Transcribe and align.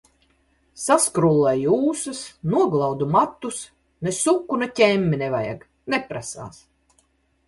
Saskrullēju 0.83 1.75
ūsas, 1.89 2.21
noglaudu 2.53 3.07
matus, 3.15 3.59
ne 4.07 4.13
suku, 4.21 4.59
ne 4.63 4.69
ķemmi 4.81 5.21
nevajag. 5.25 5.63
Neprasās. 5.95 6.59